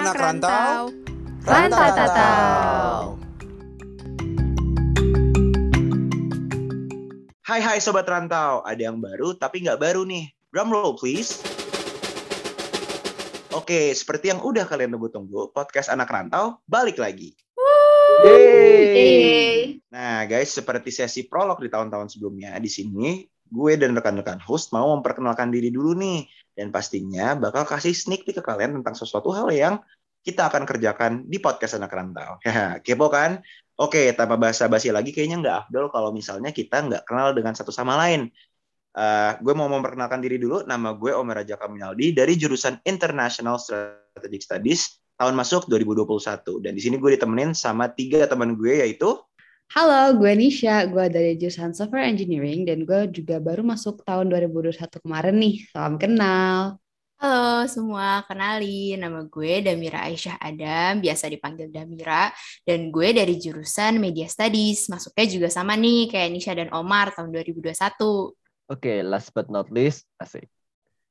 [0.00, 0.82] anak rantau,
[1.44, 3.20] Rantatau.
[7.44, 10.32] Hai hai sobat rantau, ada yang baru tapi nggak baru nih.
[10.56, 11.44] Drum roll please.
[13.52, 17.36] Oke, seperti yang udah kalian tunggu-tunggu, podcast anak rantau balik lagi.
[18.24, 19.84] Yeay.
[19.92, 23.20] Nah guys, seperti sesi prolog di tahun-tahun sebelumnya, di sini
[23.50, 26.24] gue dan rekan-rekan host mau memperkenalkan diri dulu nih.
[26.54, 29.74] Dan pastinya bakal kasih sneak peek ke kalian tentang sesuatu hal yang
[30.20, 32.38] kita akan kerjakan di podcast anak rantau.
[32.84, 33.40] Kepo kan?
[33.80, 37.96] Oke, tanpa basa-basi lagi, kayaknya nggak afdol kalau misalnya kita nggak kenal dengan satu sama
[37.96, 38.28] lain.
[38.90, 40.66] Eh, gue mau memperkenalkan diri dulu.
[40.66, 46.60] Nama gue Omer Raja Kaminaldi dari jurusan International Strategic Studies tahun masuk 2021.
[46.60, 49.16] Dan di sini gue ditemenin sama tiga teman gue yaitu
[49.70, 50.82] Halo, gue Nisha.
[50.90, 55.62] Gue dari jurusan Software Engineering dan gue juga baru masuk tahun 2021 kemarin nih.
[55.70, 56.74] Salam kenal.
[57.22, 62.34] Halo semua, kenalin nama gue Damira Aisyah Adam, biasa dipanggil Damira,
[62.66, 67.30] dan gue dari jurusan Media Studies, masuknya juga sama nih kayak Nisha dan Omar tahun
[67.30, 67.70] 2021.
[68.74, 70.50] Oke, last but not least, asik.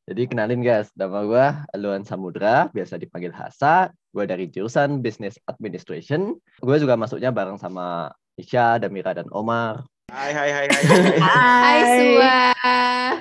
[0.09, 1.45] Jadi kenalin guys, nama gue
[1.79, 3.93] Aluan Samudra, biasa dipanggil Hasa.
[4.09, 6.33] Gue dari jurusan Business Administration.
[6.59, 8.09] Gue juga masuknya bareng sama
[8.39, 9.83] Isya, Damira, dan Omar.
[10.09, 11.19] Hai hai hai hai hai.
[11.27, 12.35] Hai semua,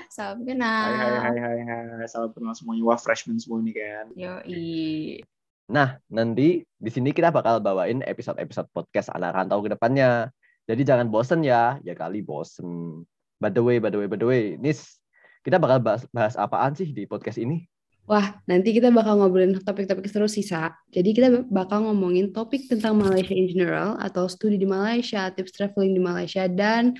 [0.08, 0.88] salam Hai kenal.
[0.94, 2.06] hai hai hai hai.
[2.06, 2.86] Salam kenal semuanya.
[2.86, 4.06] Wah, freshman semua nih kan.
[4.14, 5.20] Yoi.
[5.68, 10.30] Nah, nanti di sini kita bakal bawain episode-episode podcast anak rantau ke depannya.
[10.70, 13.02] Jadi jangan bosen ya, ya kali bosen.
[13.42, 15.02] By the way, by the way, by the way, Nis,
[15.42, 17.66] kita bakal bahas, bahas apaan sih di podcast ini?
[18.08, 20.72] Wah, nanti kita bakal ngobrolin topik-topik seru sih, Sa.
[20.88, 25.92] Jadi kita bakal ngomongin topik tentang Malaysia in general, atau studi di Malaysia, tips traveling
[25.92, 26.96] di Malaysia, dan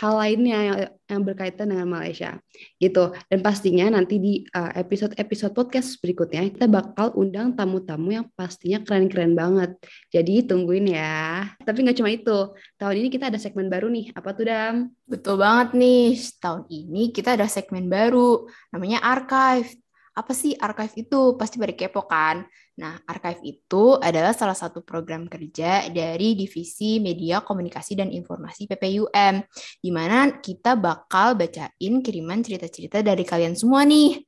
[0.00, 0.78] hal lainnya yang,
[1.08, 2.36] yang berkaitan dengan Malaysia.
[2.76, 3.16] Gitu.
[3.30, 9.32] Dan pastinya nanti di uh, episode-episode podcast berikutnya, kita bakal undang tamu-tamu yang pastinya keren-keren
[9.32, 9.80] banget.
[10.12, 11.48] Jadi tungguin ya.
[11.56, 12.52] Tapi nggak cuma itu.
[12.76, 14.12] Tahun ini kita ada segmen baru nih.
[14.12, 14.92] Apa tuh, Dam?
[15.08, 18.44] Betul banget nih, tahun ini kita ada segmen baru,
[18.76, 19.83] namanya Archive.
[20.14, 21.34] Apa sih Archive itu?
[21.34, 22.46] Pasti pada kepo kan?
[22.78, 29.34] Nah, Archive itu adalah salah satu program kerja dari Divisi Media, Komunikasi, dan Informasi PPUM,
[29.82, 34.22] di mana kita bakal bacain kiriman cerita-cerita dari kalian semua nih.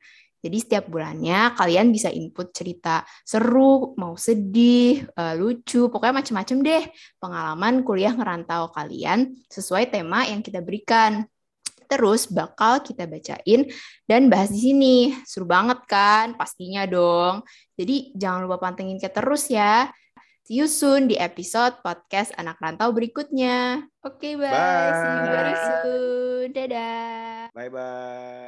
[0.47, 6.85] Jadi setiap bulannya kalian bisa input cerita seru, mau sedih, eh, lucu, pokoknya macam-macam deh
[7.19, 11.27] pengalaman kuliah ngerantau kalian sesuai tema yang kita berikan.
[11.87, 13.71] Terus bakal kita bacain
[14.05, 14.97] dan bahas di sini.
[15.25, 16.35] Seru banget kan?
[16.35, 17.47] Pastinya dong.
[17.75, 19.89] Jadi jangan lupa pantengin kita terus ya.
[20.47, 23.83] See you soon di episode podcast Anak Rantau berikutnya.
[24.07, 24.95] Oke, bye.
[24.95, 25.67] See you very Bye.
[25.83, 26.47] soon.
[26.55, 27.51] Dadah.
[27.51, 28.46] Bye bye.